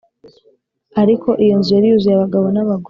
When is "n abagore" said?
2.53-2.79